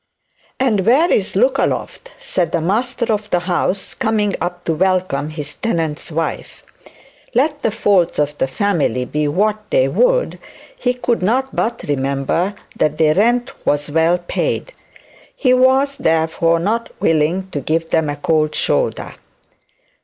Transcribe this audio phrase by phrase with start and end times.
[0.59, 6.11] 'And where's Lookaloft,' said the master of the house, coming up to welcome his tenant's
[6.11, 6.63] wife.
[7.35, 10.39] Let the faults of the family be what they would,
[10.75, 14.73] he could not but remember that their rent was well paid;
[15.35, 19.13] he was therefore not willing to give them a cold shoulder.